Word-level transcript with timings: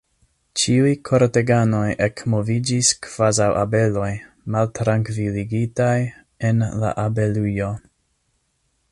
Ĉiuj 0.59 0.91
korteganoj 1.07 1.89
ekmoviĝis, 2.05 2.89
kvazaŭ 3.07 3.49
abeloj, 3.63 4.09
maltrankviligitaj 4.55 5.93
en 6.49 6.65
la 6.85 6.95
abelujo. 7.05 7.69